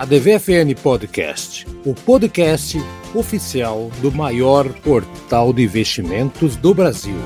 [0.00, 2.78] a DVFN Podcast, o podcast
[3.14, 7.18] oficial do maior portal de investimentos do Brasil.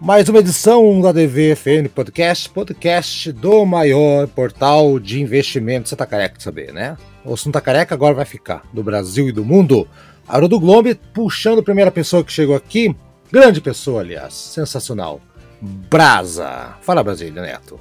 [0.00, 5.90] Mais uma edição da DVFN Podcast, podcast do maior portal de investimentos.
[5.90, 6.96] Você tá careca de saber, né?
[7.22, 9.86] Ou se não tá careca, agora vai ficar, do Brasil e do mundo.
[10.26, 12.96] Haroldo Globo puxando a primeira pessoa que chegou aqui,
[13.32, 15.20] grande pessoa, aliás, sensacional.
[15.60, 16.76] Brasa.
[16.80, 17.78] Fala, Brasília, Neto.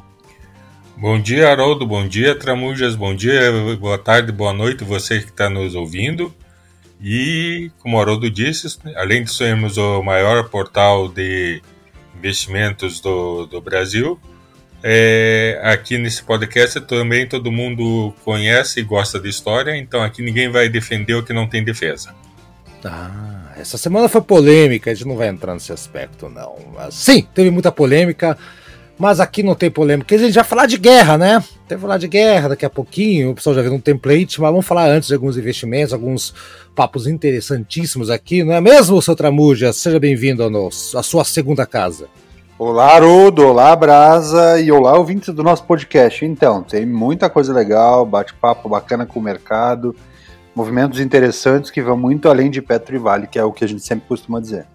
[0.97, 1.87] Bom dia, Haroldo.
[1.87, 2.95] Bom dia, Tramujas.
[2.95, 6.33] Bom dia, boa tarde, boa noite, você que está nos ouvindo.
[7.01, 11.61] E, como o Haroldo disse, além de sermos o maior portal de
[12.17, 14.19] investimentos do, do Brasil,
[14.83, 20.49] é, aqui nesse podcast também todo mundo conhece e gosta de história, então aqui ninguém
[20.49, 22.13] vai defender o que não tem defesa.
[22.83, 26.55] Ah, essa semana foi polêmica, a gente não vai entrar nesse aspecto, não.
[26.73, 28.37] Mas, sim, teve muita polêmica,
[28.97, 30.15] mas aqui não tem polêmica.
[30.15, 31.43] A gente já falar de guerra, né?
[31.67, 34.51] Tem que falar de guerra daqui a pouquinho, o pessoal já viu um template, mas
[34.51, 36.33] vamos falar antes de alguns investimentos, alguns
[36.75, 39.73] papos interessantíssimos aqui, não é mesmo, seu Tramuja?
[39.73, 40.43] Seja bem-vindo
[40.95, 42.07] à sua segunda casa.
[42.57, 46.25] Olá, Haroldo, olá, Brasa e olá, ouvintes do nosso podcast.
[46.25, 49.95] Então, tem muita coisa legal, bate-papo bacana com o mercado,
[50.55, 53.67] movimentos interessantes que vão muito além de Petro e Vale, que é o que a
[53.67, 54.65] gente sempre costuma dizer.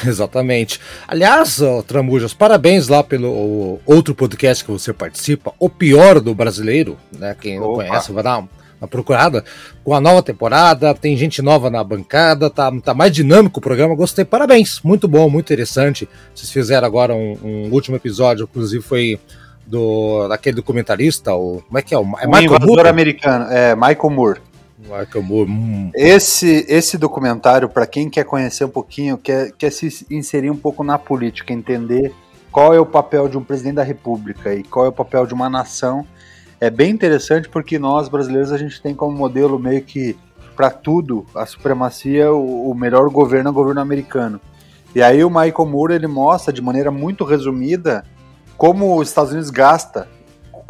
[0.06, 0.80] Exatamente.
[1.06, 6.96] Aliás, oh, Tramujas, parabéns lá pelo outro podcast que você participa, O Pior do Brasileiro,
[7.12, 7.36] né?
[7.38, 7.66] Quem Opa.
[7.66, 8.44] não conhece vai dar
[8.80, 9.44] uma procurada
[9.82, 13.94] com a nova temporada, tem gente nova na bancada, tá, tá mais dinâmico o programa,
[13.94, 16.08] gostei, parabéns, muito bom, muito interessante.
[16.34, 19.18] Vocês fizeram agora um, um último episódio, inclusive foi
[19.66, 21.98] do daquele documentarista, o, como é que é?
[21.98, 22.88] O, é Michael Moore?
[22.88, 24.40] americano, é Michael Moore.
[25.22, 25.50] Moore.
[25.50, 25.90] Hum.
[25.94, 30.84] Esse, esse documentário, para quem quer conhecer um pouquinho, quer, quer se inserir um pouco
[30.84, 32.12] na política, entender
[32.52, 35.34] qual é o papel de um presidente da república e qual é o papel de
[35.34, 36.06] uma nação,
[36.60, 40.16] é bem interessante porque nós brasileiros a gente tem como modelo meio que
[40.54, 44.40] para tudo a supremacia, o, o melhor governo é o governo americano.
[44.94, 48.04] E aí o Michael Moore ele mostra de maneira muito resumida
[48.56, 50.08] como os Estados Unidos gasta.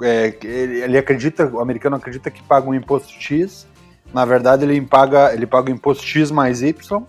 [0.02, 3.66] É, ele, ele, acredita, o americano acredita que paga um imposto X
[4.14, 7.02] na verdade, ele paga, ele paga o imposto X mais Y,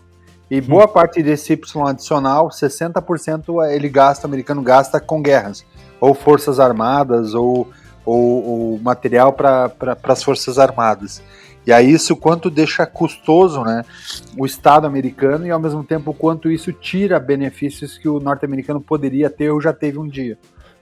[0.50, 5.64] e boa parte desse Y adicional, 60% ele gasta, o americano gasta com guerras,
[6.02, 7.70] ou forças armadas, ou,
[8.04, 11.22] ou, ou material para pra, as forças armadas.
[11.66, 13.84] E aí isso quanto deixa custoso né,
[14.38, 19.30] o Estado americano e ao mesmo tempo quanto isso tira benefícios que o norte-americano poderia
[19.30, 20.38] ter ou já teve um dia.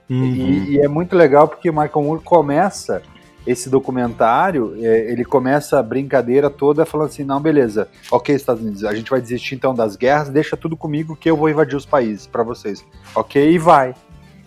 [0.08, 0.24] Uhum.
[0.24, 3.00] E, e, é muito legal porque o Michael Moore começa
[3.46, 8.84] esse documentário, é, ele começa a brincadeira toda falando assim, não, beleza, ok, Estados Unidos,
[8.84, 11.86] a gente vai desistir então das guerras, deixa tudo comigo que eu vou invadir os
[11.86, 12.84] países para vocês,
[13.14, 13.52] ok?
[13.52, 13.94] E vai.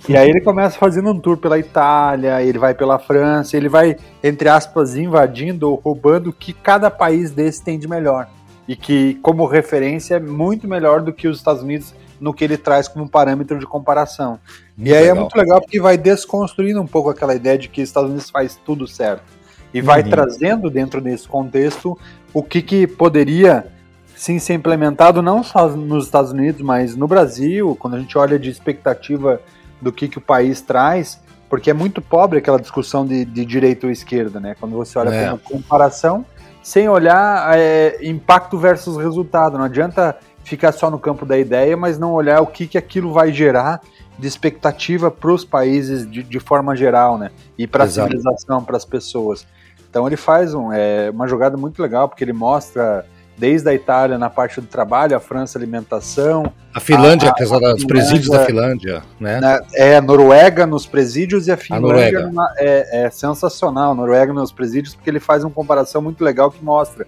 [0.08, 3.98] E aí ele começa fazendo um tour pela Itália, ele vai pela França, ele vai,
[4.24, 8.28] entre aspas, invadindo ou roubando o que cada país desse tem de melhor.
[8.68, 12.58] E que, como referência, é muito melhor do que os Estados Unidos no que ele
[12.58, 14.40] traz como parâmetro de comparação.
[14.76, 15.16] Muito e aí é legal.
[15.16, 18.30] é muito legal porque vai desconstruindo um pouco aquela ideia de que os Estados Unidos
[18.30, 19.38] faz tudo certo.
[19.74, 20.10] E vai uhum.
[20.10, 21.98] trazendo dentro desse contexto
[22.34, 23.68] o que, que poderia
[24.16, 28.40] sim ser implementado não só nos Estados Unidos, mas no Brasil, quando a gente olha
[28.40, 29.40] de expectativa
[29.80, 33.86] do que, que o país traz, porque é muito pobre aquela discussão de, de direita
[33.86, 34.56] ou esquerda, né?
[34.60, 35.38] Quando você olha é.
[35.38, 36.26] comparação,
[36.62, 39.58] sem olhar é, impacto versus resultado.
[39.58, 43.12] Não adianta ficar só no campo da ideia, mas não olhar o que, que aquilo
[43.12, 43.82] vai gerar
[44.18, 47.32] de expectativa para os países de, de, forma geral, né?
[47.58, 49.46] E para a civilização, para as pessoas.
[49.90, 53.06] Então ele faz um, é, uma jogada muito legal, porque ele mostra
[53.38, 56.52] desde a Itália na parte do trabalho, a França alimentação.
[56.74, 59.40] A Finlândia, apesar dos presídios da Finlândia, né?
[59.42, 59.60] né?
[59.76, 63.92] É, a Noruega nos presídios e a Finlândia a é, é, sensacional.
[63.92, 67.06] A Noruega nos presídios, porque ele faz uma comparação muito legal que mostra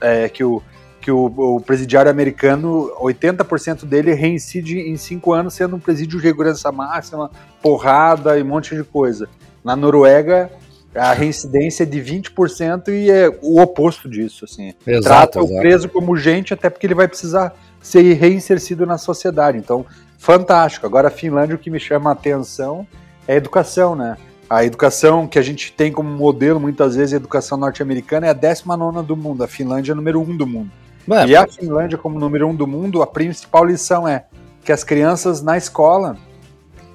[0.00, 0.60] é, que o
[1.08, 6.26] que o, o presidiário americano, 80% dele reincide em cinco anos, sendo um presídio de
[6.26, 7.30] segurança máxima,
[7.62, 9.26] porrada e um monte de coisa.
[9.64, 10.50] Na Noruega,
[10.94, 14.74] a reincidência é de 20% e é o oposto disso, assim.
[14.86, 15.54] Exato, Trata exato.
[15.54, 19.56] o preso como gente, até porque ele vai precisar ser reinsercido na sociedade.
[19.56, 19.86] Então,
[20.18, 20.84] fantástico.
[20.84, 22.86] Agora, a Finlândia, o que me chama a atenção
[23.26, 24.18] é a educação, né?
[24.50, 28.34] A educação que a gente tem como modelo, muitas vezes, a educação norte-americana é a
[28.34, 30.70] 19 do mundo, a Finlândia é o número 1 do mundo.
[31.10, 34.24] É, e a Finlândia, como número um do mundo, a principal lição é
[34.64, 36.16] que as crianças na escola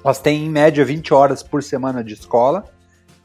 [0.04, 2.64] elas têm em média 20 horas por semana de escola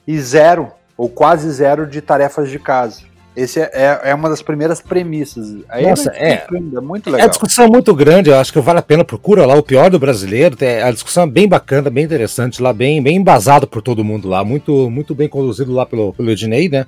[0.08, 3.10] e zero ou quase zero de tarefas de casa.
[3.36, 5.58] Esse é, é, é, uma das primeiras premissas.
[5.70, 7.22] Aí Nossa, é, é muito legal.
[7.22, 9.64] É a discussão é muito grande, eu acho que vale a pena, procura lá o
[9.64, 10.58] pior do brasileiro.
[10.84, 14.44] A discussão é bem bacana, bem interessante lá, bem, bem embasado por todo mundo lá,
[14.44, 16.86] muito, muito bem conduzido lá pelo, pelo Ednei, né?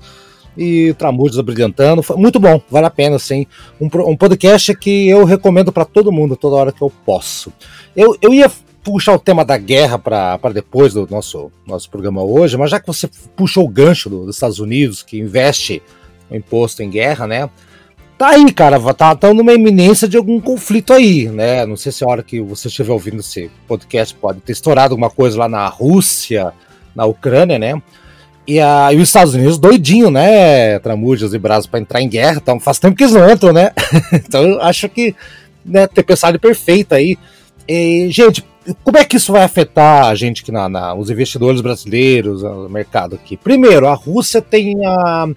[0.57, 3.45] E Tramujas brilhantando, foi muito bom, vale a pena, sim.
[3.79, 7.53] Um, um podcast que eu recomendo para todo mundo, toda hora que eu posso.
[7.95, 8.51] Eu, eu ia
[8.83, 12.87] puxar o tema da guerra para depois do nosso, nosso programa hoje, mas já que
[12.87, 15.81] você puxou o gancho do, dos Estados Unidos, que investe
[16.29, 17.49] o imposto em guerra, né?
[18.17, 21.65] Tá aí, cara, tá, tá numa iminência de algum conflito aí, né?
[21.65, 25.09] Não sei se a hora que você estiver ouvindo esse podcast pode ter estourado alguma
[25.09, 26.53] coisa lá na Rússia,
[26.95, 27.81] na Ucrânia, né?
[28.47, 30.79] E, a, e os Estados Unidos doidinho, né?
[30.79, 33.71] Tramujas e Brasil para entrar em guerra, então faz tempo que eles não entram, né?
[34.13, 35.15] então eu acho que
[35.63, 37.17] né, ter pensado perfeito aí.
[37.67, 38.43] E, gente,
[38.83, 42.67] como é que isso vai afetar a gente que na, na, os investidores brasileiros, o
[42.67, 43.37] mercado aqui?
[43.37, 45.27] Primeiro, a Rússia tem a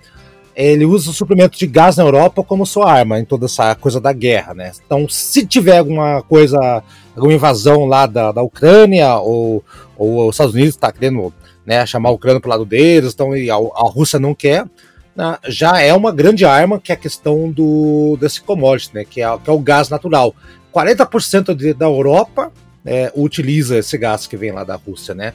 [0.57, 4.01] ele usa o suprimento de gás na Europa como sua arma em toda essa coisa
[4.01, 4.71] da guerra, né?
[4.87, 6.83] Então, se tiver alguma coisa,
[7.15, 9.65] alguma invasão lá da, da Ucrânia, ou,
[9.97, 11.35] ou os Estados Unidos está querendo
[11.67, 14.67] né, chamar a Ucrânia para o lado deles, então e a, a Rússia não quer,
[15.15, 19.23] né, já é uma grande arma que é a questão do, desse commodity, né, que,
[19.23, 20.35] é, que é o gás natural.
[20.75, 22.53] 40% de, da Europa
[22.85, 25.33] é, utiliza esse gás que vem lá da Rússia, né?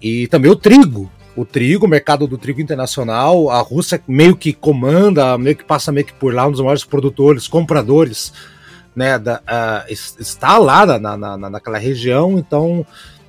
[0.00, 3.50] E também o trigo, o trigo, o mercado do trigo internacional.
[3.50, 6.84] A Rússia meio que comanda, meio que passa meio que por lá, um dos maiores
[6.84, 8.32] produtores, compradores,
[8.94, 9.18] né?
[9.18, 12.86] Da, uh, está lá na, na, naquela região, então.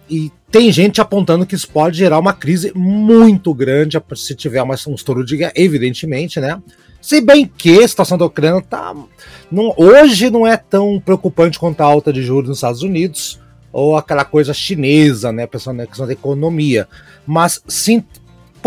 [0.10, 4.76] E tem gente apontando que isso pode gerar uma crise muito grande se tiver uma,
[4.88, 6.62] um estouro de guerra, evidentemente, né?
[7.02, 8.96] Se bem que a situação da Ucrânia tá,
[9.52, 13.40] não, hoje não é tão preocupante quanto a alta de juros nos Estados Unidos
[13.72, 15.46] ou aquela coisa chinesa, né?
[15.46, 16.88] Pensando na questão da economia
[17.28, 18.02] mas sim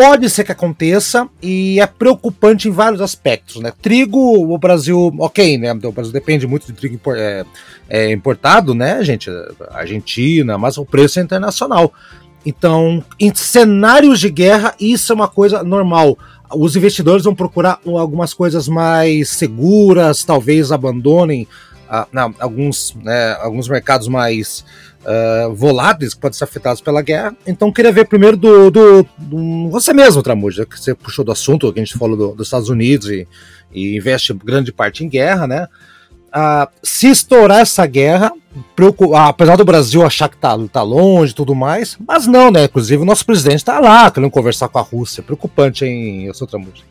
[0.00, 3.70] pode ser que aconteça e é preocupante em vários aspectos, né?
[3.82, 5.73] Trigo, o Brasil, ok, né?
[5.73, 7.44] O Brasil depende muito de trigo é,
[7.87, 9.29] é importado, né, gente?
[9.70, 11.93] Argentina, mas o preço é internacional.
[12.47, 16.17] Então, em cenários de guerra, isso é uma coisa normal.
[16.50, 21.46] Os investidores vão procurar algumas coisas mais seguras, talvez abandonem
[22.38, 24.64] alguns, né, alguns mercados mais
[25.00, 27.34] uh, voláteis que podem ser afetados pela guerra.
[27.46, 31.72] Então, queria ver primeiro do, do, do você mesmo, Tramuja, que você puxou do assunto,
[31.72, 33.26] que a gente falou do, dos Estados Unidos e,
[33.72, 35.66] e, investe grande parte em guerra, né?
[36.28, 38.32] Uh, se estourar essa guerra,
[39.26, 42.64] apesar do Brasil achar que tá, tá longe e tudo mais, mas não, né?
[42.64, 45.25] Inclusive, o nosso presidente está lá querendo conversar com a Rússia.
[45.25, 46.89] Preocupante, hein, eu sou Tramuja.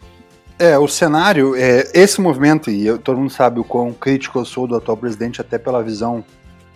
[0.60, 4.44] É, o cenário, é, esse movimento, e eu, todo mundo sabe o quão crítico eu
[4.44, 6.22] sou do atual presidente, até pela visão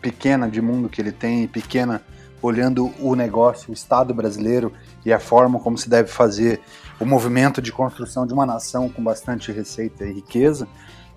[0.01, 2.01] pequena de mundo que ele tem, pequena
[2.41, 4.71] olhando o negócio, o Estado brasileiro
[5.05, 6.61] e a forma como se deve fazer
[6.97, 10.65] o movimento de construção de uma nação com bastante receita e riqueza.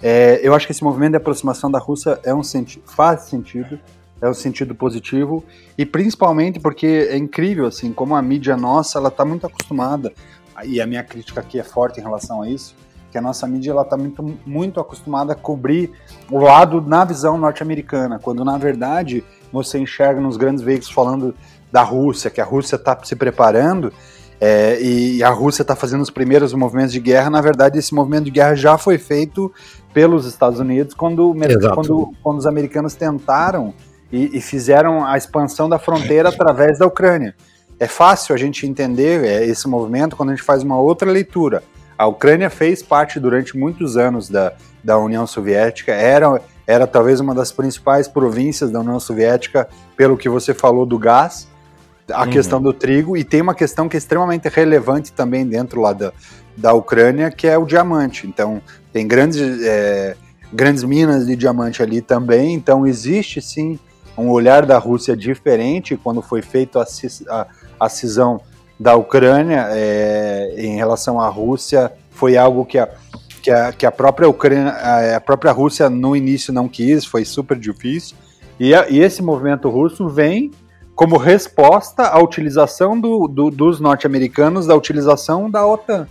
[0.03, 3.79] É, eu acho que esse movimento de aproximação da Rússia é um senti faz sentido,
[4.21, 5.45] é um sentido positivo
[5.79, 10.13] e principalmente porque é incrível assim como a mídia nossa ela está muito acostumada
[10.65, 12.75] e a minha crítica aqui é forte em relação a isso,
[13.11, 15.93] que a nossa mídia ela está muito, muito acostumada a cobrir
[16.31, 21.35] o lado na visão norte-americana, quando na verdade você enxerga nos grandes veículos falando
[21.71, 23.93] da Rússia, que a Rússia está se preparando
[24.41, 27.31] é, e a Rússia está fazendo os primeiros movimentos de guerra.
[27.31, 29.53] Na verdade, esse movimento de guerra já foi feito
[29.95, 31.35] pelos Estados Unidos quando,
[31.75, 33.73] quando, quando os americanos tentaram
[34.13, 37.35] e, e fizeram a expansão da fronteira através da Ucrânia
[37.79, 41.63] é fácil a gente entender é, esse movimento quando a gente faz uma outra leitura.
[41.99, 44.53] A Ucrânia fez parte durante muitos anos da,
[44.83, 50.29] da União Soviética, era, era talvez uma das principais províncias da União Soviética, pelo que
[50.29, 51.49] você falou do gás,
[52.11, 52.31] a uhum.
[52.31, 56.13] questão do trigo, e tem uma questão que é extremamente relevante também dentro lá da,
[56.57, 58.27] da Ucrânia, que é o diamante.
[58.27, 60.17] Então, tem grandes, é,
[60.53, 63.79] grandes minas de diamante ali também, então existe sim
[64.17, 66.87] um olhar da Rússia diferente quando foi feito a,
[67.29, 67.47] a
[67.79, 68.41] a cisão
[68.79, 72.89] da Ucrânia é, em relação à Rússia foi algo que a,
[73.43, 77.59] que a, que a própria Ucrânia, a própria Rússia no início não quis, foi super
[77.59, 78.17] difícil.
[78.59, 80.51] E, a, e esse movimento russo vem
[80.95, 86.09] como resposta à utilização do, do, dos norte-americanos da utilização da OTAN,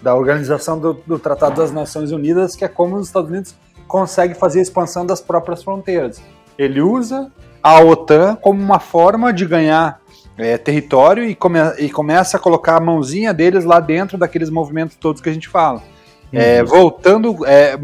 [0.00, 3.54] da organização do, do, Tratado das Nações Unidas, que é como os Estados Unidos
[3.88, 6.22] conseguem fazer a expansão das próprias fronteiras.
[6.56, 10.00] Ele usa a OTAN como uma forma de ganhar
[10.38, 14.96] é, território e, come, e começa a colocar a mãozinha deles lá dentro daqueles movimentos
[14.96, 15.82] todos que a gente fala.
[16.32, 17.76] É, voltando, é,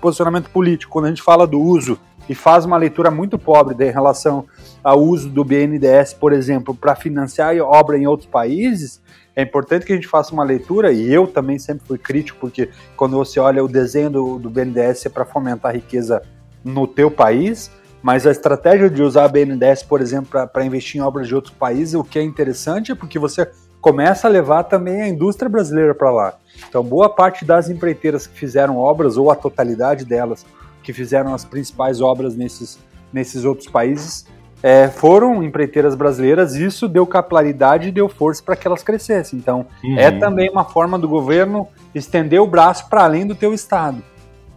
[0.00, 3.90] posicionamento político, quando a gente fala do uso e faz uma leitura muito pobre em
[3.90, 4.46] relação
[4.82, 9.02] ao uso do BNDES, por exemplo, para financiar obra em outros países,
[9.34, 12.68] é importante que a gente faça uma leitura, e eu também sempre fui crítico, porque
[12.96, 16.22] quando você olha o desenho do, do BNDES é para fomentar a riqueza
[16.64, 17.70] no teu país,
[18.02, 21.54] mas a estratégia de usar a BNDES, por exemplo, para investir em obras de outros
[21.54, 23.48] países, o que é interessante é porque você
[23.80, 26.34] começa a levar também a indústria brasileira para lá.
[26.68, 30.44] Então, boa parte das empreiteiras que fizeram obras, ou a totalidade delas,
[30.82, 32.78] que fizeram as principais obras nesses,
[33.12, 34.26] nesses outros países,
[34.62, 39.38] é, foram empreiteiras brasileiras, isso deu capilaridade e deu força para que elas crescessem.
[39.38, 39.98] Então, uhum.
[39.98, 44.02] é também uma forma do governo estender o braço para além do teu estado.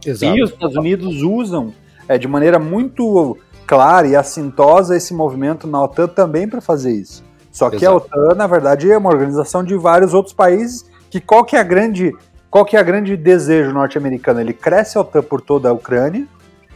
[0.05, 0.37] Exato.
[0.37, 1.73] E os Estados Unidos usam
[2.07, 7.23] é, de maneira muito clara e assintosa esse movimento na OTAN também para fazer isso.
[7.51, 7.91] Só que Exato.
[7.91, 11.59] a OTAN, na verdade, é uma organização de vários outros países que qual que é
[11.59, 12.11] a grande
[12.49, 14.39] qual que é a grande desejo norte-americano?
[14.39, 16.27] Ele cresce a OTAN por toda a Ucrânia,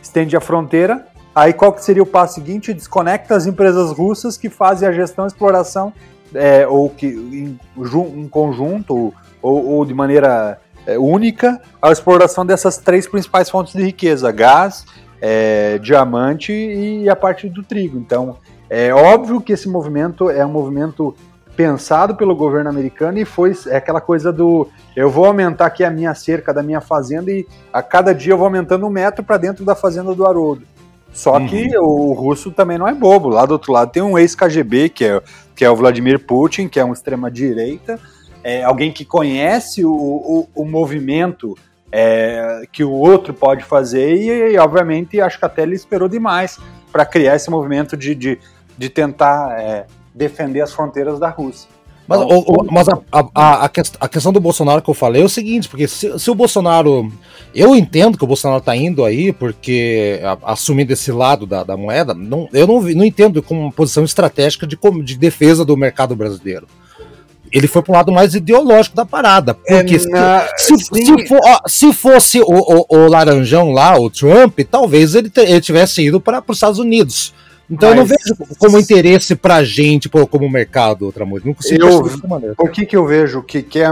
[0.01, 1.05] estende a fronteira,
[1.35, 2.73] aí qual que seria o passo seguinte?
[2.73, 5.93] Desconecta as empresas russas que fazem a gestão e exploração
[6.33, 7.59] é, ou que em,
[8.15, 13.83] em conjunto ou, ou, de maneira é, única a exploração dessas três principais fontes de
[13.83, 14.85] riqueza: gás,
[15.21, 17.97] é, diamante e a parte do trigo.
[17.97, 18.37] Então,
[18.69, 21.15] é óbvio que esse movimento é um movimento
[21.55, 25.89] pensado pelo governo americano e foi é aquela coisa do eu vou aumentar aqui a
[25.89, 29.37] minha cerca da minha fazenda e a cada dia eu vou aumentando um metro para
[29.37, 30.61] dentro da fazenda do Haroldo.
[31.11, 31.47] Só uhum.
[31.47, 33.29] que o russo também não é bobo.
[33.29, 35.21] Lá do outro lado tem um ex-KGB, que é,
[35.55, 37.99] que é o Vladimir Putin, que é um extrema-direita,
[38.43, 41.57] é alguém que conhece o, o, o movimento
[41.99, 46.59] é, que o outro pode fazer e, e, obviamente, acho que até ele esperou demais
[46.91, 48.39] para criar esse movimento de, de,
[48.77, 51.67] de tentar é, defender as fronteiras da Rússia.
[52.07, 55.25] Mas, então, o, o, mas a, a, a, questão do Bolsonaro que eu falei é
[55.25, 57.11] o seguinte, porque se, se o Bolsonaro.
[57.55, 62.13] Eu entendo que o Bolsonaro está indo aí, porque assumindo esse lado da, da moeda,
[62.13, 66.67] não, eu não, não entendo como uma posição estratégica de, de defesa do mercado brasileiro
[67.57, 69.55] ele foi para um lado mais ideológico da parada.
[69.55, 70.47] Porque é, na...
[70.57, 75.15] se, se, se, for, ó, se, fosse o, o, o, Laranjão lá, o Trump, talvez
[75.15, 77.33] ele, ele tivesse ido para os Estados Unidos.
[77.69, 77.97] Então Mas...
[77.97, 81.47] eu não vejo como interesse pra gente, como mercado, outra música.
[81.47, 83.89] Não consigo eu, O que, que eu vejo que, que, é,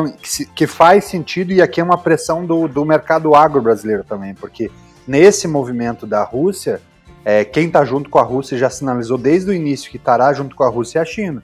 [0.53, 4.69] que faz sentido e aqui é uma pressão do, do mercado agro brasileiro também, porque
[5.07, 6.79] nesse movimento da Rússia,
[7.25, 10.55] é, quem está junto com a Rússia já sinalizou desde o início que estará junto
[10.55, 11.43] com a Rússia é a China.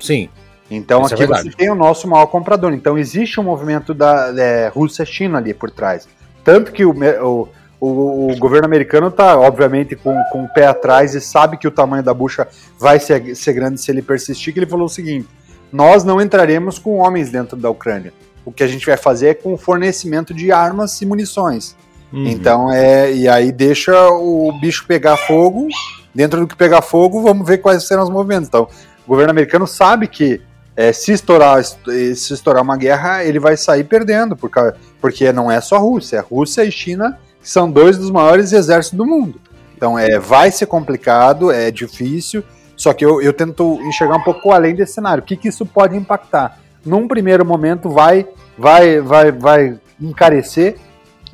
[0.00, 0.28] Sim.
[0.76, 2.72] Então Isso é aqui é você tem o nosso maior comprador.
[2.72, 6.08] Então existe um movimento da é, Rússia-China ali por trás.
[6.44, 7.48] Tanto que o, o,
[7.80, 11.70] o, o governo americano está, obviamente, com, com o pé atrás e sabe que o
[11.70, 12.46] tamanho da bucha
[12.78, 15.28] vai ser, ser grande se ele persistir, que ele falou o seguinte,
[15.72, 18.12] nós não entraremos com homens dentro da Ucrânia.
[18.44, 21.76] O que a gente vai fazer é com o fornecimento de armas e munições.
[22.12, 22.26] Uhum.
[22.26, 25.68] Então, é, e aí deixa o bicho pegar fogo.
[26.14, 28.48] Dentro do que pegar fogo, vamos ver quais serão os movimentos.
[28.48, 28.68] Então,
[29.06, 30.40] o governo americano sabe que
[30.76, 34.60] é, se, estourar, se estourar uma guerra, ele vai sair perdendo, porque,
[35.00, 38.96] porque não é só a Rússia, a Rússia e China são dois dos maiores exércitos
[38.96, 39.40] do mundo.
[39.76, 42.42] Então é, vai ser complicado, é difícil,
[42.76, 45.22] só que eu, eu tento enxergar um pouco além desse cenário.
[45.22, 46.58] O que, que isso pode impactar?
[46.84, 48.26] Num primeiro momento vai,
[48.56, 50.76] vai, vai, vai encarecer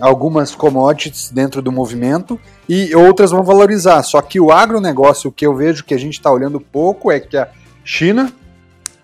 [0.01, 4.03] algumas commodities dentro do movimento e outras vão valorizar.
[4.03, 7.19] Só que o agronegócio, o que eu vejo que a gente está olhando pouco é
[7.19, 7.49] que a
[7.85, 8.33] China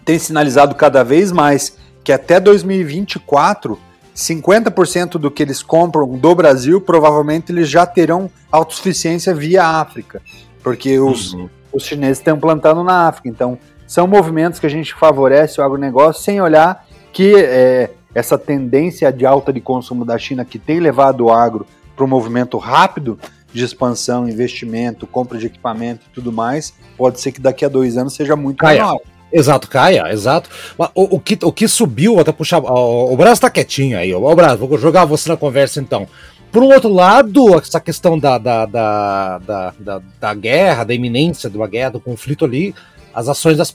[0.04, 3.78] tem sinalizado cada vez mais que até 2024,
[4.14, 10.20] 50% do que eles compram do Brasil, provavelmente eles já terão autossuficiência via África,
[10.62, 11.49] porque os, uhum.
[11.73, 13.28] os chineses estão plantando na África.
[13.28, 19.12] Então, são movimentos que a gente favorece o agronegócio sem olhar que é, essa tendência
[19.12, 23.18] de alta de consumo da China que tem levado o agro para um movimento rápido
[23.52, 27.96] de expansão, investimento, compra de equipamento e tudo mais, pode ser que daqui a dois
[27.96, 28.99] anos seja muito maior.
[29.35, 30.49] Exato, caia, exato.
[30.95, 32.61] O, o, que, o que subiu, até puxar.
[32.61, 34.14] O, o Brasil tá quietinho aí.
[34.14, 36.07] O Brasil, vou jogar você na conversa então.
[36.53, 41.50] Por um outro lado, essa questão da, da, da, da, da, da guerra, da iminência
[41.50, 42.73] de uma guerra, do conflito ali,
[43.12, 43.75] as ações das,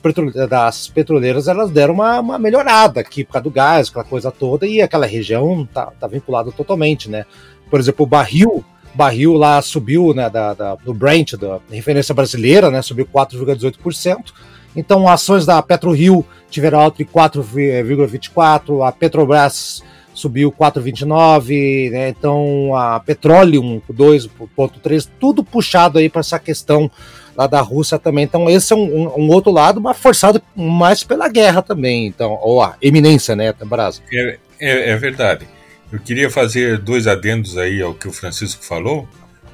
[0.50, 4.66] das petroleiras elas deram uma, uma, melhorada aqui por causa do gás, aquela coisa toda,
[4.66, 7.26] e aquela região tá, tá vinculada totalmente, né?
[7.70, 8.64] Por exemplo, o barril,
[8.96, 14.32] barril lá subiu, né, da, da, do Brent, da referência brasileira, né, subiu 4,18%.
[14.76, 19.84] Então, ações da PetroRio tiveram alta de 4,24, a Petrobras
[20.14, 22.10] subiu 4,29, né?
[22.10, 26.92] Então, a Petroleum 2,3, tudo puxado aí para essa questão
[27.36, 28.26] lá da Rússia também.
[28.26, 32.62] Então, esse é um, um, outro lado, mas forçado mais pela guerra também, então, ou
[32.62, 34.02] a eminência, né, Brasa?
[34.12, 35.48] É, é, é verdade.
[35.92, 39.08] Eu queria fazer dois adendos aí ao que o Francisco falou.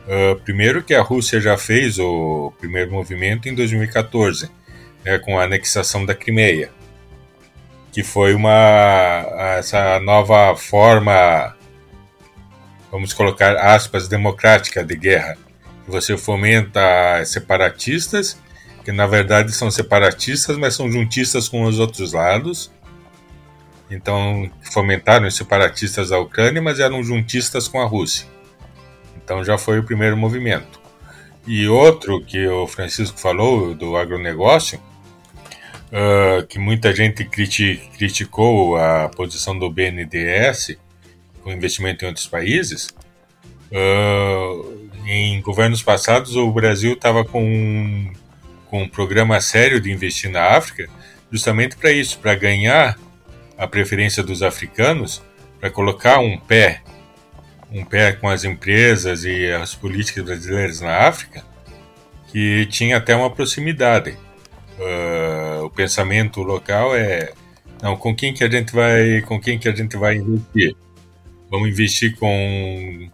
[0.05, 4.51] Uh, primeiro que a Rússia já fez o primeiro movimento em 2014,
[5.05, 6.71] né, com a anexação da Crimeia,
[7.91, 9.25] que foi uma
[9.57, 11.55] essa nova forma,
[12.91, 15.37] vamos colocar aspas, democrática de guerra.
[15.87, 18.37] Você fomenta separatistas,
[18.83, 22.71] que na verdade são separatistas, mas são juntistas com os outros lados,
[23.89, 28.27] então, fomentaram os separatistas da Ucrânia, mas eram juntistas com a Rússia.
[29.15, 30.79] Então, já foi o primeiro movimento.
[31.45, 34.79] E outro que o Francisco falou do agronegócio,
[35.91, 40.77] uh, que muita gente criti criticou a posição do BNDES
[41.41, 42.89] com investimento em outros países.
[43.71, 48.11] Uh, em governos passados, o Brasil estava com, um,
[48.67, 50.89] com um programa sério de investir na África,
[51.31, 52.97] justamente para isso, para ganhar
[53.57, 55.21] a preferência dos africanos
[55.59, 56.81] para colocar um pé,
[57.71, 61.43] um pé com as empresas e as políticas brasileiras na África,
[62.31, 64.17] que tinha até uma proximidade.
[64.77, 67.31] Uh, o pensamento local é
[67.81, 70.75] não com quem que a gente vai com quem que a gente vai investir
[71.49, 73.09] vamos investir com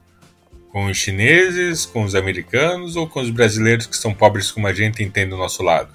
[0.71, 4.73] com os chineses com os americanos ou com os brasileiros que são pobres como a
[4.73, 5.93] gente entende do nosso lado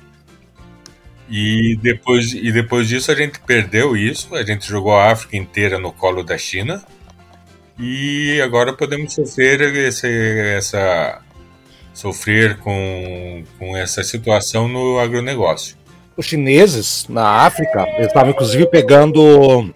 [1.28, 5.78] e depois, e depois disso a gente perdeu isso, a gente jogou a África inteira
[5.78, 6.84] no colo da China.
[7.78, 10.08] E agora podemos sofrer esse,
[10.56, 11.20] essa
[11.96, 15.76] sofrer com, com essa situação no agronegócio.
[16.14, 19.72] Os chineses na África estavam inclusive pegando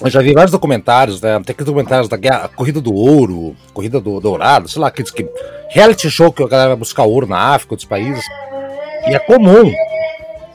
[0.00, 1.32] eu já vi vários documentários, né?
[1.44, 5.28] Tem aqueles documentários da guerra, Corrida do Ouro, Corrida do Dourado, sei lá, aqueles que.
[5.70, 8.24] Reality show que a galera vai buscar ouro na África, outros países.
[9.08, 9.72] E é comum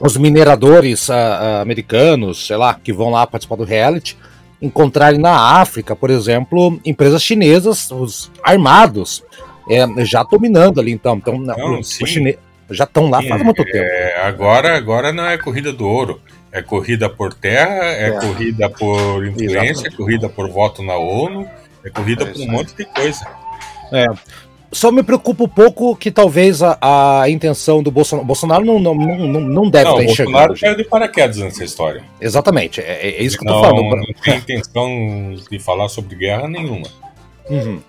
[0.00, 4.16] os mineradores uh, americanos, sei lá, que vão lá participar do reality,
[4.62, 9.22] encontrarem na África, por exemplo, empresas chinesas, os armados,
[9.68, 11.16] é, já dominando ali, então.
[11.16, 11.98] então não, os
[12.70, 14.26] já estão lá sim, faz muito é, tempo.
[14.26, 16.20] Agora, agora não é corrida do ouro.
[16.50, 18.10] É corrida por terra, é, é.
[18.12, 21.48] corrida por influência, é corrida por voto na ONU,
[21.84, 23.26] é corrida é por um monte de coisa.
[23.90, 24.06] É.
[24.70, 26.78] Só me preocupa um pouco que talvez a,
[27.22, 28.26] a intenção do Bolsonaro.
[28.26, 30.36] Bolsonaro não, não, não, não deve não, estar enxergando.
[30.36, 32.04] Bolsonaro caiu de paraquedas nessa história.
[32.20, 33.96] Exatamente, é, é isso que eu tô falando.
[33.96, 36.86] Não tem intenção de falar sobre guerra nenhuma.
[37.50, 37.80] Uhum.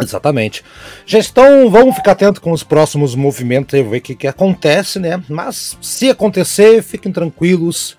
[0.00, 0.64] Exatamente.
[1.06, 5.22] Gestão, vamos ficar atento com os próximos movimentos e ver o que, que acontece, né?
[5.28, 7.96] Mas se acontecer, fiquem tranquilos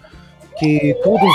[0.58, 1.26] que tudo.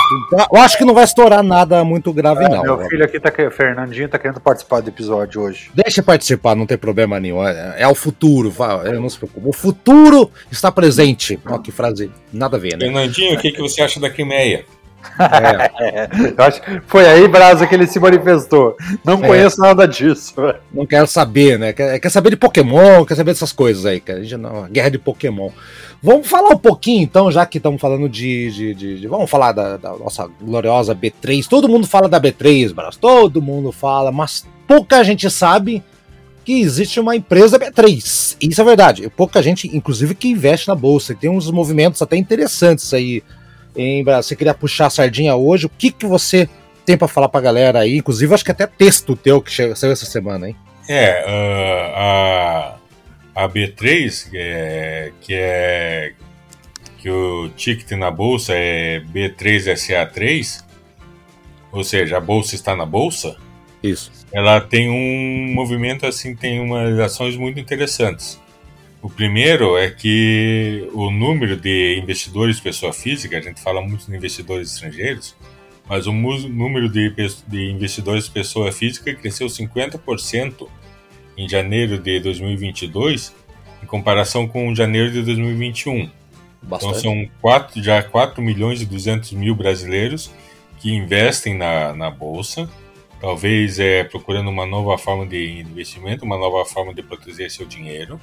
[0.51, 2.63] Eu acho que não vai estourar nada muito grave, é, não.
[2.63, 5.71] Meu filho aqui tá Fernandinho tá querendo participar do episódio hoje.
[5.73, 7.45] Deixa participar, não tem problema nenhum.
[7.45, 8.53] É, é o futuro,
[8.85, 9.47] é, não se preocupe.
[9.47, 11.39] O futuro está presente.
[11.45, 12.85] Olha que frase, nada a ver, né?
[12.85, 14.65] Fernandinho, o que, que você acha da Crimeia?
[15.19, 16.09] É.
[16.37, 18.75] Eu acho que foi aí, Brasa, que ele se manifestou.
[19.03, 19.27] Não é.
[19.27, 20.33] conheço nada disso.
[20.73, 21.73] Não quero saber, né?
[21.73, 24.21] Quer, quer, saber de Pokémon, quer saber dessas coisas aí, cara.
[24.37, 25.49] Não, guerra de Pokémon.
[26.03, 29.51] Vamos falar um pouquinho, então, já que estamos falando de, de, de, de, Vamos falar
[29.51, 31.47] da, da, nossa gloriosa B3.
[31.47, 32.95] Todo mundo fala da B3, Bras.
[32.95, 35.83] Todo mundo fala, mas pouca gente sabe
[36.43, 38.35] que existe uma empresa B3.
[38.41, 39.09] Isso é verdade.
[39.15, 41.13] Pouca gente, inclusive, que investe na bolsa.
[41.13, 43.21] Tem uns movimentos até interessantes aí.
[43.75, 45.65] Em, você queria puxar a sardinha hoje.
[45.65, 46.49] O que, que você
[46.85, 47.97] tem para falar pra galera aí?
[47.97, 50.55] Inclusive, acho que até texto teu que saiu essa semana, hein?
[50.89, 52.75] É, uh, a
[53.35, 56.13] a B3, que é, que é
[56.97, 60.63] que o ticket na bolsa é B3SA3,
[61.71, 63.35] ou seja, a bolsa está na bolsa.
[63.81, 64.11] Isso.
[64.31, 68.39] Ela tem um movimento assim, tem umas ações muito interessantes.
[69.01, 74.15] O primeiro é que o número de investidores pessoa física, a gente fala muito de
[74.15, 75.35] investidores estrangeiros,
[75.89, 77.13] mas o número de,
[77.47, 80.67] de investidores pessoa física cresceu 50%
[81.35, 83.33] em janeiro de 2022,
[83.81, 86.09] em comparação com janeiro de 2021.
[86.61, 86.91] Bastante.
[86.91, 90.31] Então são quatro, já 4 milhões e 200 mil brasileiros
[90.79, 92.69] que investem na, na Bolsa,
[93.19, 98.19] talvez é, procurando uma nova forma de investimento, uma nova forma de proteger seu dinheiro.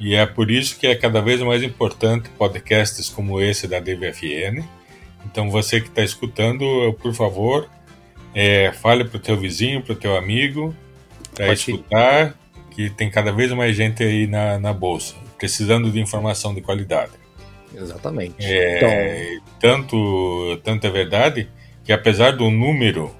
[0.00, 4.64] E é por isso que é cada vez mais importante podcasts como esse da DVFN.
[5.26, 7.68] Então você que está escutando, por favor,
[8.34, 10.74] é, fale para o teu vizinho, para o teu amigo,
[11.34, 12.34] para escutar,
[12.70, 17.12] que tem cada vez mais gente aí na, na bolsa, precisando de informação de qualidade.
[17.74, 18.36] Exatamente.
[18.40, 19.46] É, então...
[19.60, 21.48] tanto, tanto é verdade
[21.84, 23.14] que apesar do número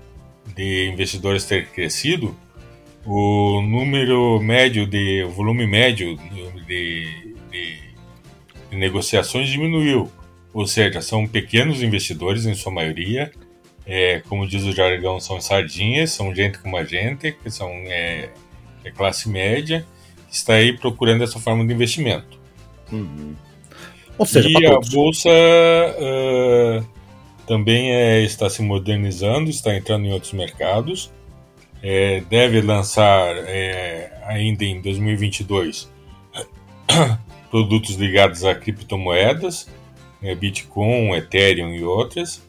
[0.56, 2.34] de investidores ter crescido,
[3.12, 6.16] o número médio de o volume médio
[6.66, 7.78] de, de,
[8.70, 10.10] de negociações diminuiu.
[10.52, 13.30] Ou seja, são pequenos investidores em sua maioria
[13.86, 18.30] é, como diz o jargão, são sardinhas, são gente como a gente, que são é,
[18.84, 19.84] é classe média,
[20.28, 22.38] que está aí procurando essa forma de investimento.
[22.92, 23.34] Uhum.
[24.16, 26.86] Ou seja, e a bolsa uh,
[27.48, 31.10] também é, está se modernizando, está entrando em outros mercados.
[31.82, 35.90] É, deve lançar é, ainda em 2022
[37.50, 39.68] produtos ligados a criptomoedas,
[40.20, 42.42] né, Bitcoin, Ethereum e outras.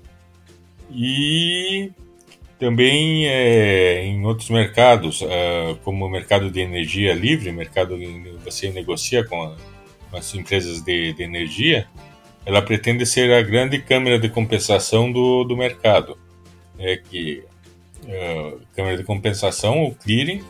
[0.94, 1.92] E
[2.60, 8.70] também é, em outros mercados, uh, como o mercado de energia livre, mercado que você
[8.70, 9.56] negocia com a
[10.12, 11.88] as empresas de, de energia,
[12.46, 16.18] ela pretende ser a grande câmara de compensação do, do mercado.
[16.78, 17.44] É que
[18.76, 20.44] câmara de compensação, o clearing,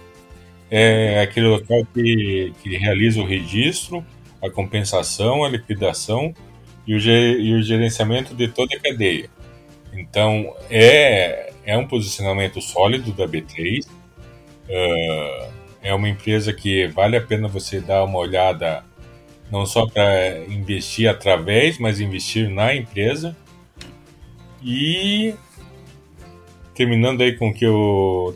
[0.69, 4.05] é aquele local que, que realiza o registro,
[4.41, 6.33] a compensação, a liquidação
[6.87, 9.29] e o, e o gerenciamento de toda a cadeia.
[9.93, 13.85] Então, é, é um posicionamento sólido da B3.
[13.85, 18.83] Uh, é uma empresa que vale a pena você dar uma olhada
[19.51, 23.35] não só para investir através, mas investir na empresa.
[24.63, 25.33] E
[26.73, 28.33] terminando aí com o que o,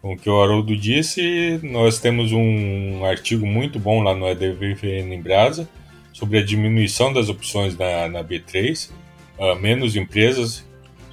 [0.00, 5.12] com o, que o Haroldo disse, nós temos um artigo muito bom lá no EDVFN
[5.12, 5.68] em Brasa
[6.12, 8.90] sobre a diminuição das opções na, na B3.
[9.38, 10.64] Uh, ah, menos empresas,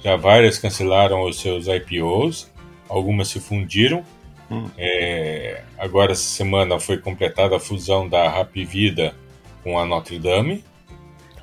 [0.04, 2.50] já várias cancelaram os seus IPOs,
[2.88, 4.04] algumas se fundiram
[4.50, 4.68] Hum.
[4.76, 9.14] É, agora, essa semana foi completada a fusão da Rap Vida
[9.62, 10.64] com a Notre Dame.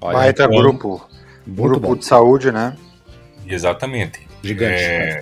[0.02, 1.08] Baita então, grupo.
[1.48, 2.76] Grupo de saúde, né?
[3.48, 4.27] Exatamente.
[4.44, 4.84] Gigante.
[4.84, 5.20] É,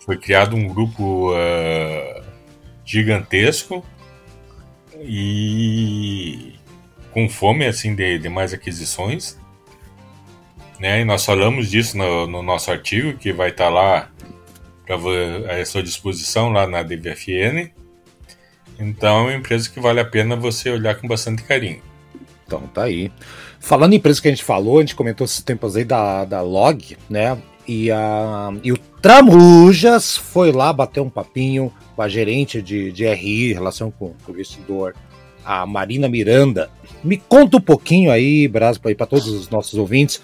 [0.00, 2.24] foi criado um grupo uh,
[2.84, 3.84] gigantesco
[5.00, 6.54] e
[7.12, 9.38] com fome assim de, de mais aquisições.
[10.78, 11.00] Né?
[11.00, 14.10] E nós falamos disso no, no nosso artigo que vai estar tá lá
[15.60, 17.70] à sua disposição lá na DVFN.
[18.78, 21.82] Então é uma empresa que vale a pena você olhar com bastante carinho.
[22.46, 23.10] Então tá aí.
[23.58, 26.40] Falando em empresa que a gente falou, a gente comentou esses tempos aí da, da
[26.40, 27.36] Log, né?
[27.68, 33.06] E, a, e o Tramujas foi lá bater um papinho com a gerente de, de
[33.06, 34.94] RI, relação com, o investidor,
[35.44, 36.70] a Marina Miranda.
[37.04, 40.22] Me conta um pouquinho aí, Brás, para todos os nossos ouvintes,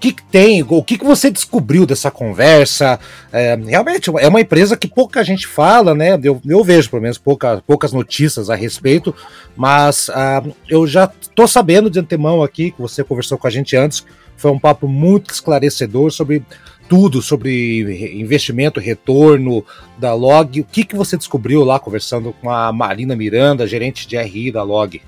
[0.00, 3.00] que, que tem, o que, que você descobriu dessa conversa?
[3.32, 6.18] É, realmente é uma empresa que pouca gente fala, né?
[6.22, 9.14] Eu, eu vejo, pelo menos, pouca, poucas notícias a respeito,
[9.56, 13.76] mas uh, eu já tô sabendo de antemão aqui, que você conversou com a gente
[13.76, 14.04] antes,
[14.38, 16.42] foi um papo muito esclarecedor sobre
[16.88, 19.62] tudo, sobre investimento, retorno
[19.98, 20.60] da Log.
[20.60, 24.62] O que, que você descobriu lá conversando com a Marina Miranda, gerente de RI da
[24.62, 25.02] Log?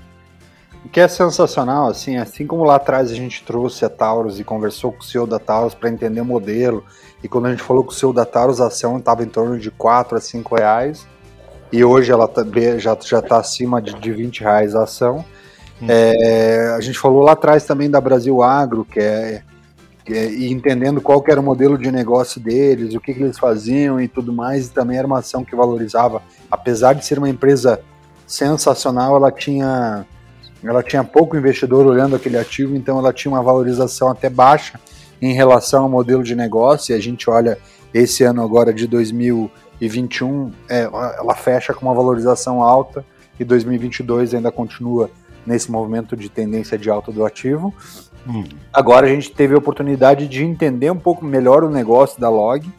[0.83, 4.43] O que é sensacional, assim, assim como lá atrás a gente trouxe a Taurus e
[4.43, 6.83] conversou com o CEO da Taurus para entender o modelo,
[7.23, 9.57] e quando a gente falou com o CEO da Taurus, a ação estava em torno
[9.57, 11.07] de 4 a 5 reais,
[11.71, 15.23] e hoje ela também já está acima de, de 20 reais a ação.
[15.87, 19.41] É, a gente falou lá atrás também da Brasil Agro, que é,
[20.05, 23.39] que é e entendendo qual era o modelo de negócio deles, o que, que eles
[23.39, 27.29] faziam e tudo mais, e também era uma ação que valorizava, apesar de ser uma
[27.29, 27.81] empresa
[28.27, 30.05] sensacional, ela tinha
[30.63, 34.79] ela tinha pouco investidor olhando aquele ativo, então ela tinha uma valorização até baixa
[35.19, 36.93] em relação ao modelo de negócio.
[36.93, 37.57] E a gente olha
[37.91, 43.03] esse ano agora de 2021, é, ela fecha com uma valorização alta
[43.39, 45.09] e 2022 ainda continua
[45.45, 47.73] nesse movimento de tendência de alta do ativo.
[48.27, 48.43] Hum.
[48.71, 52.69] Agora a gente teve a oportunidade de entender um pouco melhor o negócio da Log.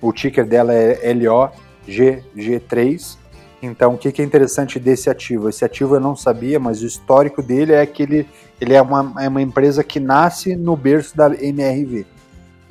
[0.00, 3.20] O ticker dela é LOGG3
[3.62, 5.48] então, o que, que é interessante desse ativo?
[5.48, 8.26] Esse ativo eu não sabia, mas o histórico dele é que ele,
[8.60, 12.06] ele é, uma, é uma empresa que nasce no berço da MRV.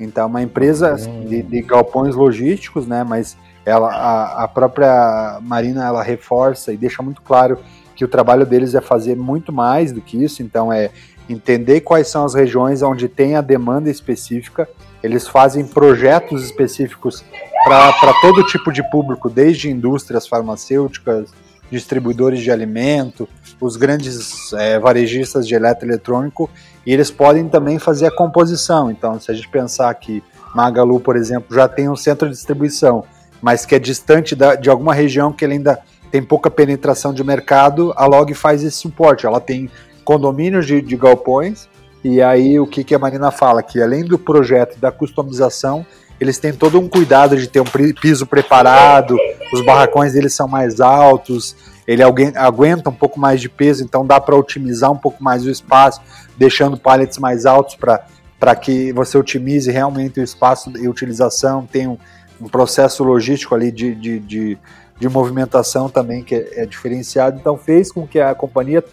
[0.00, 1.26] Então, é uma empresa hum.
[1.26, 3.04] de, de, galpões logísticos, né?
[3.04, 7.58] Mas ela, a, a própria Marina ela reforça e deixa muito claro
[8.00, 10.42] que o trabalho deles é fazer muito mais do que isso.
[10.42, 10.90] Então, é
[11.28, 14.66] entender quais são as regiões onde tem a demanda específica.
[15.02, 17.22] Eles fazem projetos específicos
[17.62, 21.28] para todo tipo de público, desde indústrias farmacêuticas,
[21.70, 23.28] distribuidores de alimento,
[23.60, 26.48] os grandes é, varejistas de eletroeletrônico,
[26.86, 28.90] e eles podem também fazer a composição.
[28.90, 30.22] Então, se a gente pensar que
[30.54, 33.04] Magalu, por exemplo, já tem um centro de distribuição,
[33.42, 35.78] mas que é distante da, de alguma região que ele ainda
[36.10, 39.26] tem pouca penetração de mercado, a Log faz esse suporte.
[39.26, 39.70] Ela tem
[40.04, 41.68] condomínios de, de galpões,
[42.02, 43.62] e aí o que, que a Marina fala?
[43.62, 45.86] Que além do projeto da customização,
[46.20, 49.16] eles têm todo um cuidado de ter um piso preparado,
[49.52, 54.20] os barracões deles são mais altos, ele aguenta um pouco mais de peso, então dá
[54.20, 56.00] para otimizar um pouco mais o espaço,
[56.36, 58.04] deixando pallets mais altos para
[58.40, 61.98] para que você otimize realmente o espaço e utilização, tem um,
[62.40, 64.58] um processo logístico ali de, de, de,
[65.00, 67.38] de, movimentação também que é, é diferenciado.
[67.40, 68.84] Então fez com que a companhia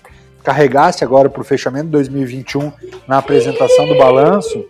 [0.44, 2.72] carregasse agora para o fechamento de 2021
[3.08, 4.66] na apresentação do balanço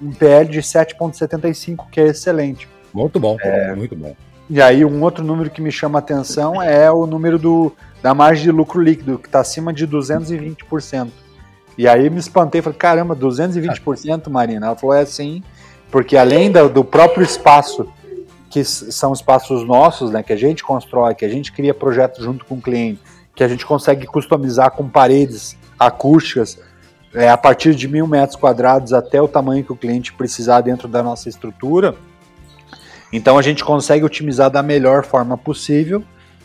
[0.00, 2.68] um, PL de 7,75, que é excelente.
[2.92, 4.14] Muito bom, é, muito bom.
[4.48, 8.14] E aí um outro número que me chama a atenção é o número do, da
[8.14, 11.08] margem de lucro líquido, que está acima de 220%.
[11.76, 14.66] E aí me espantei, falei, caramba, 220%, Marina?
[14.66, 15.42] Ela falou, é sim,
[15.90, 17.88] porque além do, do próprio espaço,
[18.54, 22.44] que são espaços nossos, né, que a gente constrói, que a gente cria projetos junto
[22.44, 23.00] com o cliente,
[23.34, 26.56] que a gente consegue customizar com paredes acústicas,
[27.12, 30.86] é, a partir de mil metros quadrados até o tamanho que o cliente precisar dentro
[30.86, 31.96] da nossa estrutura.
[33.12, 36.04] Então a gente consegue otimizar da melhor forma possível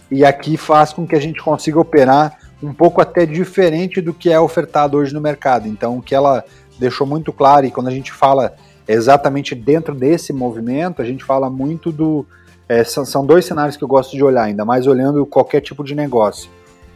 [0.10, 4.32] e aqui faz com que a gente consiga operar um pouco até diferente do que
[4.32, 5.67] é ofertado hoje no mercado.
[5.67, 6.43] Então, o que ela
[6.80, 8.56] deixou muito claro, e quando a gente fala
[8.93, 12.25] exatamente dentro desse movimento, a gente fala muito do.
[12.67, 15.84] É, são, são, dois cenários que eu gosto de olhar, ainda mais olhando qualquer tipo
[15.84, 16.49] de negócio.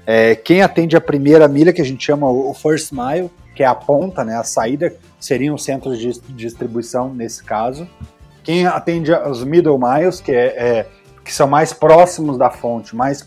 [0.06, 3.66] É, quem atende a primeira milha, que a gente chama o first mile, que é
[3.66, 7.88] a ponta, né, a saída, seriam os centros de distribuição nesse caso.
[8.44, 10.88] Quem atende os middle miles, que é, é
[11.24, 13.26] que são mais próximos da fonte, mais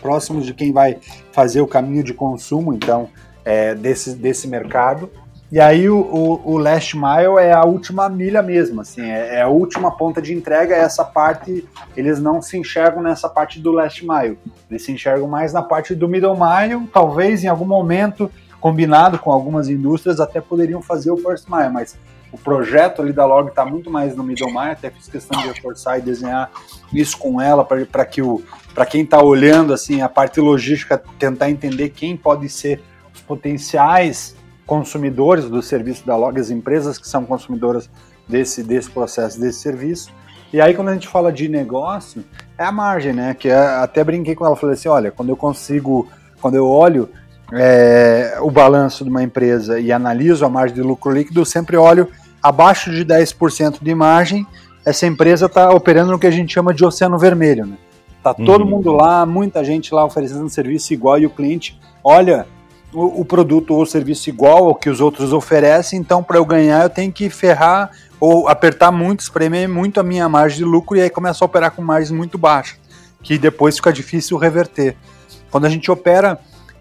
[0.00, 0.96] próximos de quem vai
[1.32, 3.10] fazer o caminho de consumo, então,
[3.44, 5.10] é, desse, desse mercado.
[5.50, 9.42] E aí o, o, o, last mile é a última milha mesmo, assim, é, é,
[9.42, 11.64] a última ponta de entrega, essa parte,
[11.96, 14.36] eles não se enxergam nessa parte do last mile,
[14.68, 18.28] eles se enxergam mais na parte do middle mile, talvez em algum momento,
[18.60, 21.96] combinado com algumas indústrias, até poderiam fazer o first mile, mas
[22.32, 25.46] o projeto ali da Log está muito mais no middle mile, até fiz questão de
[25.46, 26.50] reforçar e desenhar
[26.92, 28.42] isso com ela para que o
[28.74, 32.82] para quem está olhando assim a parte logística tentar entender quem pode ser
[33.14, 37.88] os potenciais consumidores do serviço da Log, as empresas que são consumidoras
[38.28, 40.10] desse desse processo, desse serviço.
[40.52, 42.24] E aí quando a gente fala de negócio,
[42.58, 43.34] é a margem, né?
[43.34, 46.08] Que é, até brinquei com ela, falei assim, olha, quando eu consigo,
[46.40, 47.08] quando eu olho
[47.52, 51.76] é, o balanço de uma empresa e analiso a margem de lucro líquido, eu sempre
[51.76, 52.08] olho
[52.42, 54.46] abaixo de 10% de margem,
[54.84, 57.66] essa empresa está operando no que a gente chama de oceano vermelho.
[57.66, 57.76] Né?
[58.22, 58.70] Tá todo uhum.
[58.70, 62.46] mundo lá, muita gente lá oferecendo serviço igual e o cliente olha
[62.96, 66.46] o, o produto ou o serviço igual ao que os outros oferecem, então para eu
[66.46, 70.96] ganhar eu tenho que ferrar ou apertar muito, espremer muito a minha margem de lucro
[70.96, 72.78] e aí começa a operar com margens muito baixas,
[73.22, 74.96] que depois fica difícil reverter.
[75.50, 76.40] Quando a gente opera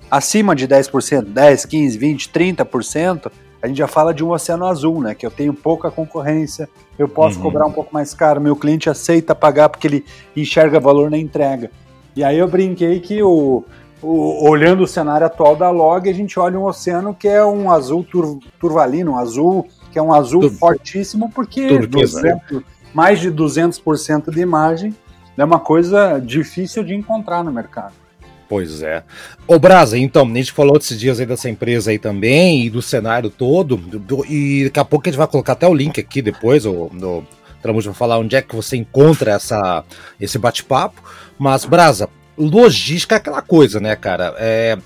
[0.10, 5.02] acima de 10%, 10, 15, 20, 30%, a gente já fala de um oceano azul,
[5.02, 5.16] né?
[5.16, 7.44] Que eu tenho pouca concorrência, eu posso uhum.
[7.44, 11.70] cobrar um pouco mais caro, meu cliente aceita pagar porque ele enxerga valor na entrega.
[12.16, 13.66] E aí eu brinquei que o,
[14.06, 17.72] o olhando o cenário atual da Log, a gente olha um oceano que é um
[17.72, 22.64] azul tur, turvalino, um azul que é um azul Tur fortíssimo, porque 200, né?
[22.94, 24.94] mais de 200% de imagem
[25.38, 27.94] é uma coisa difícil de encontrar no mercado.
[28.48, 29.04] Pois é.
[29.48, 32.82] Ô Brasa, então, a gente falou esses dias aí dessa empresa aí também, e do
[32.82, 36.22] cenário todo, do, e daqui a pouco a gente vai colocar até o link aqui
[36.22, 37.26] depois, o, no
[37.62, 39.84] Tramujo vai falar onde é que você encontra essa,
[40.22, 41.02] esse bate-papo,
[41.40, 44.34] mas Brasa, logística é aquela coisa, né, cara?
[44.38, 44.78] É,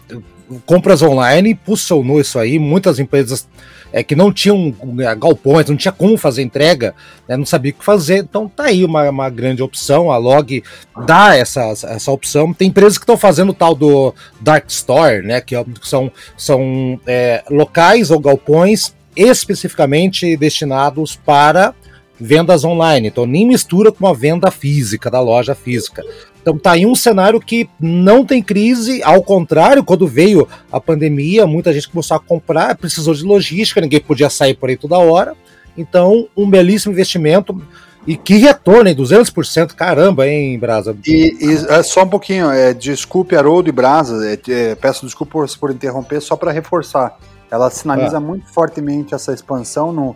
[0.65, 3.47] compras online impulsionou isso aí, muitas empresas
[3.91, 6.93] é, que não tinham é, galpões, não tinha como fazer entrega,
[7.27, 8.19] né, não sabia o que fazer.
[8.19, 10.11] Então tá aí uma, uma grande opção.
[10.11, 10.63] A Log
[11.05, 12.53] dá essa, essa opção.
[12.53, 15.41] Tem empresas que estão fazendo o tal do Dark Store, né?
[15.41, 21.73] Que são, são é, locais ou galpões especificamente destinados para
[22.19, 23.07] vendas online.
[23.07, 26.03] Então nem mistura com a venda física da loja física.
[26.41, 31.45] Então tá aí um cenário que não tem crise, ao contrário, quando veio a pandemia,
[31.45, 35.35] muita gente começou a comprar, precisou de logística, ninguém podia sair por aí toda hora.
[35.77, 37.61] Então, um belíssimo investimento.
[38.07, 38.95] E que retorno, hein?
[38.95, 40.97] 200%, caramba, hein, Brasa?
[41.05, 45.33] E, e é, só um pouquinho, é, desculpe, Haroldo e Brasa, é, é, peço desculpa
[45.33, 47.17] por, por interromper, só para reforçar.
[47.51, 48.21] Ela sinaliza ah.
[48.21, 50.15] muito fortemente essa expansão no,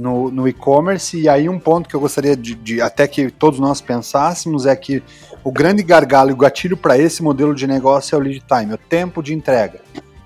[0.00, 3.60] no, no e-commerce, e aí um ponto que eu gostaria de, de, até que todos
[3.60, 5.02] nós pensássemos é que
[5.44, 8.72] o grande gargalo e o gatilho para esse modelo de negócio é o lead time,
[8.72, 9.80] o tempo de entrega.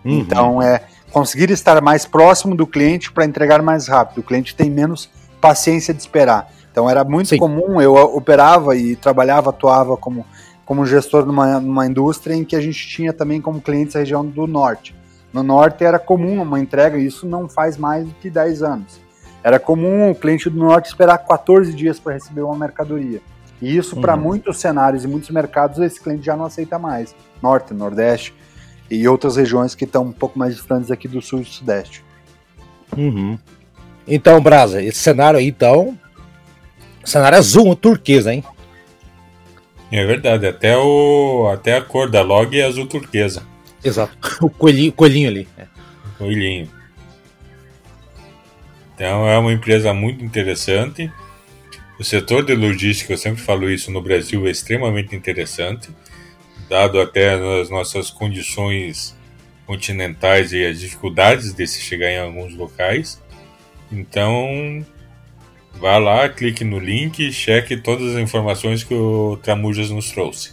[0.04, 0.18] Uhum.
[0.18, 4.18] Então é conseguir estar mais próximo do cliente para entregar mais rápido.
[4.18, 5.10] O cliente tem menos
[5.40, 6.52] paciência de esperar.
[6.70, 7.38] Então era muito Sim.
[7.38, 10.24] comum, eu operava e trabalhava, atuava como,
[10.64, 14.24] como gestor numa, numa indústria em que a gente tinha também como clientes a região
[14.24, 14.94] do norte.
[15.32, 19.03] No norte era comum uma entrega, isso não faz mais do que 10 anos.
[19.44, 23.20] Era comum o cliente do norte esperar 14 dias para receber uma mercadoria.
[23.60, 24.00] E isso, uhum.
[24.00, 27.14] para muitos cenários e muitos mercados, esse cliente já não aceita mais.
[27.42, 28.34] Norte, Nordeste
[28.90, 32.02] e outras regiões que estão um pouco mais distantes aqui do Sul e Sudeste.
[32.96, 33.38] Uhum.
[34.08, 35.98] Então, Brasa, esse cenário aí, então.
[37.04, 38.42] Cenário azul, turquesa, hein?
[39.92, 43.42] É verdade, até, o, até a cor da log é azul turquesa.
[43.84, 45.48] Exato, o coelhinho, coelhinho ali.
[45.58, 45.66] É.
[46.16, 46.83] Coelhinho.
[48.94, 51.10] Então é uma empresa muito interessante.
[51.98, 55.90] O setor de logística, eu sempre falo isso no Brasil, é extremamente interessante,
[56.68, 59.16] dado até as nossas condições
[59.66, 63.22] continentais e as dificuldades de se chegar em alguns locais.
[63.92, 64.84] Então,
[65.74, 70.52] vá lá, clique no link, cheque todas as informações que o Tramujas nos trouxe.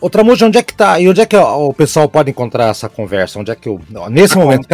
[0.00, 0.98] Ô Tramuja, onde é que tá?
[0.98, 3.38] E onde é que o pessoal pode encontrar essa conversa?
[3.38, 3.78] Onde é que eu.
[4.08, 4.66] Nesse momento,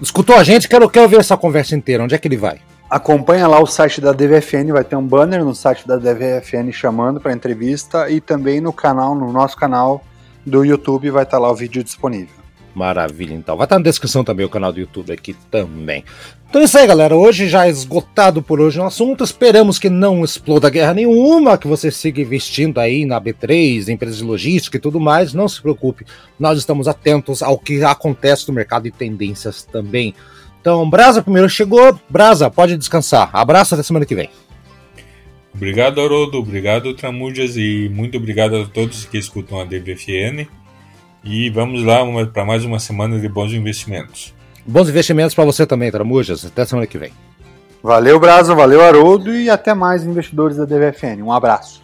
[0.00, 2.04] escutou a gente, quero, quero ver essa conversa inteira.
[2.04, 2.60] Onde é que ele vai?
[2.90, 7.18] Acompanha lá o site da DVFN, vai ter um banner no site da DVFN chamando
[7.18, 10.04] para entrevista e também no canal, no nosso canal
[10.44, 12.43] do YouTube vai estar tá lá o vídeo disponível.
[12.74, 13.56] Maravilha, então.
[13.56, 16.04] Vai estar na descrição também o canal do YouTube aqui também.
[16.48, 17.14] Então é isso aí, galera.
[17.14, 19.22] Hoje já esgotado por hoje o assunto.
[19.22, 24.24] Esperamos que não exploda guerra nenhuma, que você siga investindo aí na B3, empresas de
[24.24, 25.32] logística e tudo mais.
[25.32, 26.04] Não se preocupe,
[26.38, 30.14] nós estamos atentos ao que acontece no mercado e tendências também.
[30.60, 31.98] Então, Brasa primeiro chegou.
[32.08, 33.30] Brasa, pode descansar.
[33.32, 34.30] Abraço até semana que vem.
[35.54, 36.38] Obrigado, Haroldo.
[36.38, 37.56] Obrigado, Tramujas.
[37.56, 40.48] E muito obrigado a todos que escutam a DVFN.
[41.24, 41.98] E vamos lá
[42.32, 44.34] para mais uma semana de bons investimentos.
[44.66, 46.44] Bons investimentos para você também, Tramujas.
[46.44, 47.12] Até semana que vem.
[47.82, 51.22] Valeu, Brasa, valeu, Haroldo, e até mais investidores da DVFN.
[51.22, 51.83] Um abraço.